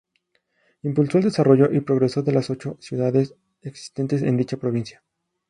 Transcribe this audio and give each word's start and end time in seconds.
Impulsó 0.81 1.19
el 1.19 1.25
desarrollo 1.25 1.71
y 1.71 1.79
progreso 1.81 2.23
de 2.23 2.31
las 2.31 2.49
ocho 2.49 2.75
ciudades 2.79 3.35
existentes 3.61 4.23
en 4.23 4.35
dicha 4.35 4.57
provincia. 4.57 5.03